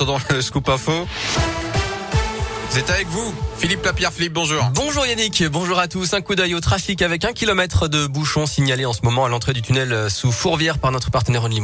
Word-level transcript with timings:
attendant 0.00 0.18
le 0.30 0.40
scoop 0.40 0.66
info. 0.70 1.06
C'est 2.70 2.88
avec 2.88 3.06
vous, 3.08 3.34
Philippe 3.58 3.84
Lapierre. 3.84 4.12
Philippe, 4.12 4.32
bonjour. 4.32 4.62
Bonjour 4.74 5.04
Yannick, 5.04 5.44
bonjour 5.48 5.78
à 5.78 5.88
tous. 5.88 6.14
Un 6.14 6.22
coup 6.22 6.34
d'œil 6.34 6.54
au 6.54 6.60
trafic 6.60 7.02
avec 7.02 7.26
un 7.26 7.32
kilomètre 7.32 7.86
de 7.86 8.06
bouchons 8.06 8.46
signalés 8.46 8.86
en 8.86 8.94
ce 8.94 9.00
moment 9.02 9.26
à 9.26 9.28
l'entrée 9.28 9.52
du 9.52 9.60
tunnel 9.60 10.08
sous 10.08 10.32
Fourvière 10.32 10.78
par 10.78 10.90
notre 10.90 11.10
partenaire 11.10 11.44
Only 11.44 11.60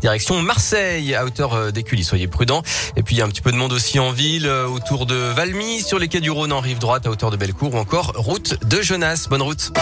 Direction 0.00 0.40
Marseille, 0.42 1.14
à 1.16 1.24
hauteur 1.24 1.54
euh, 1.54 1.70
des. 1.72 1.84
Soyez 2.04 2.28
prudents. 2.28 2.62
Et 2.96 3.02
puis 3.02 3.16
il 3.16 3.18
y 3.18 3.22
a 3.22 3.24
un 3.24 3.28
petit 3.28 3.42
peu 3.42 3.50
de 3.50 3.56
monde 3.56 3.72
aussi 3.72 3.98
en 3.98 4.12
ville, 4.12 4.46
euh, 4.46 4.66
autour 4.66 5.06
de 5.06 5.16
Valmy, 5.16 5.80
sur 5.80 5.98
les 5.98 6.06
quais 6.06 6.20
du 6.20 6.30
Rhône 6.30 6.52
en 6.52 6.60
rive 6.60 6.78
droite, 6.78 7.06
à 7.06 7.10
hauteur 7.10 7.32
de 7.32 7.36
Bellecour 7.36 7.74
ou 7.74 7.78
encore 7.78 8.12
route 8.14 8.64
de 8.64 8.80
Genasse. 8.80 9.28
Bonne 9.28 9.42
route. 9.42 9.72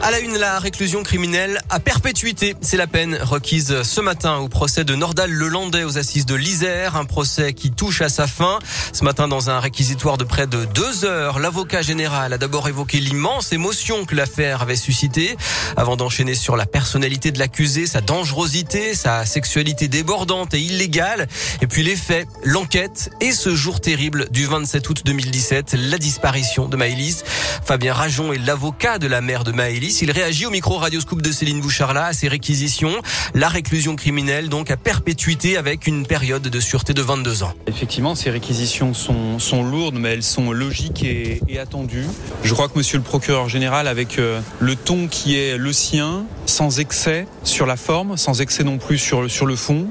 À 0.00 0.12
la 0.12 0.20
une, 0.20 0.38
la 0.38 0.60
réclusion 0.60 1.02
criminelle 1.02 1.60
à 1.70 1.80
perpétuité. 1.80 2.54
C'est 2.60 2.76
la 2.76 2.86
peine 2.86 3.18
requise 3.20 3.82
ce 3.82 4.00
matin 4.00 4.36
au 4.36 4.48
procès 4.48 4.84
de 4.84 4.94
Nordal 4.94 5.30
Lelandais 5.30 5.82
aux 5.82 5.98
assises 5.98 6.24
de 6.24 6.36
l'Isère. 6.36 6.96
Un 6.96 7.04
procès 7.04 7.52
qui 7.52 7.72
touche 7.72 8.00
à 8.00 8.08
sa 8.08 8.28
fin. 8.28 8.60
Ce 8.92 9.02
matin, 9.02 9.26
dans 9.26 9.50
un 9.50 9.58
réquisitoire 9.58 10.16
de 10.16 10.22
près 10.22 10.46
de 10.46 10.66
deux 10.66 11.04
heures, 11.04 11.40
l'avocat 11.40 11.82
général 11.82 12.32
a 12.32 12.38
d'abord 12.38 12.68
évoqué 12.68 13.00
l'immense 13.00 13.52
émotion 13.52 14.04
que 14.04 14.14
l'affaire 14.14 14.62
avait 14.62 14.76
suscité 14.76 15.36
avant 15.76 15.96
d'enchaîner 15.96 16.36
sur 16.36 16.56
la 16.56 16.64
personnalité 16.64 17.32
de 17.32 17.40
l'accusé, 17.40 17.86
sa 17.86 18.00
dangerosité, 18.00 18.94
sa 18.94 19.26
sexualité 19.26 19.88
débordante 19.88 20.54
et 20.54 20.60
illégale. 20.60 21.26
Et 21.60 21.66
puis 21.66 21.82
les 21.82 21.96
faits, 21.96 22.28
l'enquête 22.44 23.10
et 23.20 23.32
ce 23.32 23.54
jour 23.56 23.80
terrible 23.80 24.28
du 24.30 24.46
27 24.46 24.88
août 24.88 25.02
2017, 25.04 25.74
la 25.76 25.98
disparition 25.98 26.68
de 26.68 26.76
Maëlys. 26.76 27.24
Fabien 27.64 27.92
Rajon 27.92 28.32
est 28.32 28.38
l'avocat 28.38 28.98
de 28.98 29.08
la 29.08 29.20
mère 29.20 29.42
de 29.42 29.50
Maëlys. 29.50 29.87
Il 30.02 30.10
réagit 30.10 30.44
au 30.44 30.50
micro 30.50 30.76
Radioscoop 30.76 31.22
de 31.22 31.32
Céline 31.32 31.60
Boucharla 31.60 32.06
à 32.06 32.12
ces 32.12 32.28
réquisitions. 32.28 32.92
La 33.34 33.48
réclusion 33.48 33.96
criminelle, 33.96 34.48
donc, 34.48 34.70
à 34.70 34.76
perpétuité 34.76 35.56
avec 35.56 35.86
une 35.86 36.06
période 36.06 36.42
de 36.42 36.60
sûreté 36.60 36.92
de 36.92 37.00
22 37.00 37.42
ans. 37.42 37.54
Effectivement, 37.66 38.14
ces 38.14 38.30
réquisitions 38.30 38.92
sont, 38.92 39.62
lourdes, 39.62 39.96
mais 39.98 40.10
elles 40.10 40.22
sont 40.22 40.52
logiques 40.52 41.02
et, 41.02 41.40
attendues. 41.58 42.06
Je 42.44 42.52
crois 42.52 42.68
que 42.68 42.76
monsieur 42.78 42.98
le 42.98 43.04
procureur 43.04 43.48
général, 43.48 43.88
avec 43.88 44.18
euh, 44.18 44.40
le 44.60 44.76
ton 44.76 45.08
qui 45.08 45.36
est 45.36 45.56
le 45.56 45.72
sien, 45.72 46.24
sans 46.46 46.78
excès 46.80 47.26
sur 47.42 47.66
la 47.66 47.76
forme, 47.76 48.16
sans 48.16 48.40
excès 48.40 48.64
non 48.64 48.78
plus 48.78 48.98
sur, 48.98 49.22
le 49.22 49.56
fond, 49.56 49.86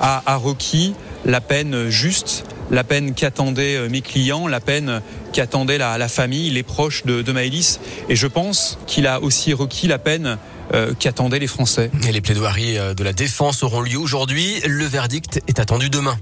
a 0.00 0.36
requis 0.36 0.94
la 1.24 1.40
peine 1.40 1.88
juste 1.88 2.44
la 2.70 2.84
peine 2.84 3.14
qu'attendaient 3.14 3.76
euh, 3.76 3.88
mes 3.88 4.00
clients, 4.00 4.46
la 4.46 4.60
peine 4.60 5.02
qu'attendait 5.32 5.78
la, 5.78 6.08
famille, 6.08 6.50
les 6.50 6.62
proches 6.62 7.04
de, 7.04 7.22
de 7.22 7.32
Maëlys. 7.32 7.80
Et 8.08 8.16
je 8.16 8.26
pense 8.26 8.78
qu'il 8.86 9.06
a 9.06 9.20
aussi 9.20 9.52
requis 9.52 9.86
la 9.86 9.98
peine 9.98 10.38
euh, 10.74 10.92
qu'attendaient 10.98 11.38
les 11.38 11.46
Français. 11.46 11.90
Et 12.06 12.12
les 12.12 12.20
plaidoiries 12.20 12.78
euh, 12.78 12.94
de 12.94 13.04
la 13.04 13.12
défense 13.12 13.62
auront 13.62 13.80
lieu 13.80 13.98
aujourd'hui. 13.98 14.60
Le 14.66 14.84
verdict 14.84 15.40
est 15.48 15.58
attendu 15.58 15.90
demain. 15.90 16.18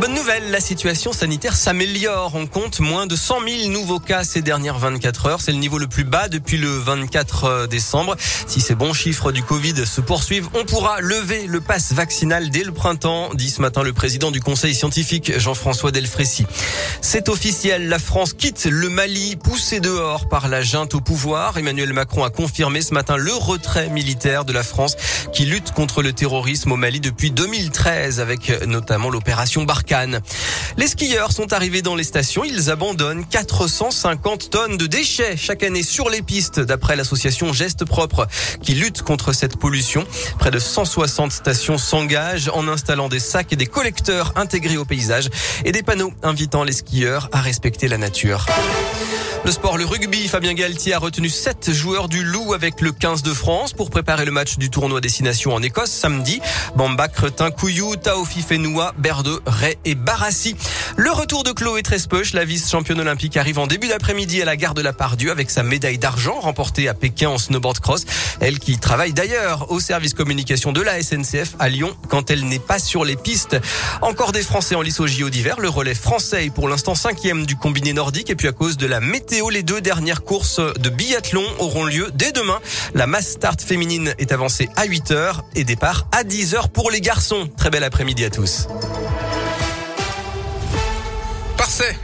Bonne 0.00 0.14
nouvelle, 0.14 0.50
la 0.50 0.60
situation 0.60 1.12
sanitaire 1.12 1.54
s'améliore. 1.54 2.32
On 2.34 2.48
compte 2.48 2.80
moins 2.80 3.06
de 3.06 3.14
100 3.14 3.36
000 3.46 3.70
nouveaux 3.70 4.00
cas 4.00 4.24
ces 4.24 4.42
dernières 4.42 4.76
24 4.76 5.26
heures. 5.26 5.40
C'est 5.40 5.52
le 5.52 5.58
niveau 5.58 5.78
le 5.78 5.86
plus 5.86 6.02
bas 6.02 6.28
depuis 6.28 6.56
le 6.56 6.68
24 6.68 7.44
euh, 7.44 7.66
décembre. 7.68 8.16
Si 8.18 8.60
ces 8.60 8.74
bons 8.74 8.92
chiffres 8.92 9.30
du 9.30 9.44
Covid 9.44 9.86
se 9.86 10.00
poursuivent, 10.00 10.48
on 10.54 10.64
pourra 10.64 11.00
lever 11.00 11.46
le 11.46 11.60
pass 11.60 11.92
vaccinal 11.92 12.50
dès 12.50 12.64
le 12.64 12.72
printemps, 12.72 13.30
dit 13.34 13.50
ce 13.50 13.62
matin 13.62 13.84
le 13.84 13.92
président 13.92 14.32
du 14.32 14.40
conseil 14.40 14.74
scientifique 14.74 15.38
Jean-François 15.38 15.92
Delfrécy. 15.92 16.44
C'est 17.00 17.28
officiel, 17.28 17.88
la 17.88 18.00
France 18.00 18.32
quitte 18.32 18.64
le 18.64 18.88
Mali, 18.88 19.36
poussé 19.36 19.78
dehors 19.78 20.28
par 20.28 20.48
la 20.48 20.62
junte 20.62 20.94
au 20.94 21.00
pouvoir. 21.00 21.56
Emmanuel 21.56 21.92
Macron 21.92 22.24
a 22.24 22.30
confirmé 22.30 22.82
ce 22.82 22.94
matin 22.94 23.16
le 23.16 23.32
retrait 23.32 23.90
militaire 23.90 24.44
de 24.44 24.52
la 24.52 24.64
France 24.64 24.96
qui 25.32 25.44
lutte 25.44 25.70
contre 25.70 26.02
le 26.02 26.12
terrorisme 26.12 26.72
au 26.72 26.76
Mali 26.76 26.98
depuis 26.98 27.30
2013 27.30 28.18
avec 28.18 28.66
notamment 28.66 29.08
l'opération 29.08 29.62
Barkhane. 29.62 29.83
Les 30.76 30.86
skieurs 30.88 31.32
sont 31.32 31.52
arrivés 31.52 31.82
dans 31.82 31.94
les 31.94 32.04
stations. 32.04 32.44
Ils 32.44 32.70
abandonnent 32.70 33.24
450 33.26 34.50
tonnes 34.50 34.76
de 34.76 34.86
déchets 34.86 35.36
chaque 35.36 35.62
année 35.62 35.82
sur 35.82 36.10
les 36.10 36.22
pistes, 36.22 36.60
d'après 36.60 36.96
l'association 36.96 37.52
Geste 37.52 37.84
Propre, 37.84 38.26
qui 38.62 38.74
lutte 38.74 39.02
contre 39.02 39.32
cette 39.32 39.56
pollution. 39.56 40.04
Près 40.38 40.50
de 40.50 40.58
160 40.58 41.32
stations 41.32 41.78
s'engagent 41.78 42.50
en 42.52 42.66
installant 42.68 43.08
des 43.08 43.20
sacs 43.20 43.52
et 43.52 43.56
des 43.56 43.66
collecteurs 43.66 44.32
intégrés 44.36 44.76
au 44.76 44.84
paysage 44.84 45.28
et 45.64 45.72
des 45.72 45.82
panneaux 45.82 46.12
invitant 46.22 46.64
les 46.64 46.72
skieurs 46.72 47.28
à 47.32 47.40
respecter 47.40 47.88
la 47.88 47.98
nature. 47.98 48.46
Le 49.44 49.52
sport, 49.52 49.76
le 49.76 49.84
rugby, 49.84 50.26
Fabien 50.26 50.54
Galtier 50.54 50.94
a 50.94 50.98
retenu 50.98 51.28
7 51.28 51.70
joueurs 51.70 52.08
du 52.08 52.24
Loup 52.24 52.54
avec 52.54 52.80
le 52.80 52.92
15 52.92 53.22
de 53.22 53.34
France 53.34 53.74
pour 53.74 53.90
préparer 53.90 54.24
le 54.24 54.30
match 54.30 54.56
du 54.56 54.70
tournoi 54.70 55.02
destination 55.02 55.52
en 55.52 55.62
Écosse 55.62 55.90
samedi. 55.90 56.40
Bamba, 56.76 57.08
Cretin, 57.08 57.50
Couillou, 57.50 57.96
Taofi 57.96 58.40
Fenoua, 58.40 58.94
Berde, 58.96 59.42
Ray 59.44 59.73
et 59.84 59.94
Barassi. 59.94 60.56
Le 60.96 61.10
retour 61.10 61.44
de 61.44 61.52
Chloé 61.52 61.82
Trespeuch, 61.82 62.32
la 62.32 62.44
vice-championne 62.44 63.00
olympique, 63.00 63.36
arrive 63.36 63.58
en 63.58 63.66
début 63.66 63.88
d'après-midi 63.88 64.42
à 64.42 64.44
la 64.44 64.56
gare 64.56 64.74
de 64.74 64.82
la 64.82 64.92
Pardieu 64.92 65.30
avec 65.30 65.50
sa 65.50 65.62
médaille 65.62 65.98
d'argent 65.98 66.40
remportée 66.40 66.88
à 66.88 66.94
Pékin 66.94 67.30
en 67.30 67.38
snowboard 67.38 67.80
cross. 67.80 68.04
Elle 68.40 68.58
qui 68.58 68.78
travaille 68.78 69.12
d'ailleurs 69.12 69.70
au 69.70 69.80
service 69.80 70.14
communication 70.14 70.72
de 70.72 70.80
la 70.80 71.02
SNCF 71.02 71.54
à 71.58 71.68
Lyon 71.68 71.96
quand 72.08 72.30
elle 72.30 72.44
n'est 72.46 72.58
pas 72.58 72.78
sur 72.78 73.04
les 73.04 73.16
pistes. 73.16 73.56
Encore 74.02 74.32
des 74.32 74.42
Français 74.42 74.74
en 74.74 74.82
lice 74.82 75.00
au 75.00 75.06
JO 75.06 75.30
d'hiver. 75.30 75.60
Le 75.60 75.68
relais 75.68 75.94
français 75.94 76.46
est 76.46 76.50
pour 76.50 76.68
l'instant 76.68 76.94
cinquième 76.94 77.46
du 77.46 77.56
combiné 77.56 77.92
nordique 77.92 78.30
et 78.30 78.34
puis 78.34 78.48
à 78.48 78.52
cause 78.52 78.76
de 78.76 78.86
la 78.86 79.00
météo 79.00 79.50
les 79.50 79.62
deux 79.62 79.80
dernières 79.80 80.22
courses 80.22 80.60
de 80.60 80.90
biathlon 80.90 81.44
auront 81.58 81.84
lieu 81.84 82.10
dès 82.14 82.32
demain. 82.32 82.60
La 82.94 83.06
mass 83.06 83.28
start 83.28 83.60
féminine 83.60 84.14
est 84.18 84.32
avancée 84.32 84.68
à 84.76 84.84
8 84.84 85.10
h 85.10 85.40
et 85.54 85.64
départ 85.64 86.06
à 86.12 86.24
10 86.24 86.54
h 86.54 86.68
pour 86.68 86.90
les 86.90 87.00
garçons. 87.00 87.48
Très 87.56 87.70
bel 87.70 87.84
après-midi 87.84 88.24
à 88.24 88.30
tous. 88.30 88.68
pase. 91.64 91.84